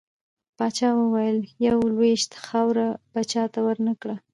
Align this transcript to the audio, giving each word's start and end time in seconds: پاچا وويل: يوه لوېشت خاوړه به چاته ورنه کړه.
پاچا 0.57 0.89
وويل: 1.01 1.37
يوه 1.67 1.83
لوېشت 1.95 2.31
خاوړه 2.45 2.87
به 3.11 3.21
چاته 3.31 3.59
ورنه 3.65 3.93
کړه. 4.01 4.15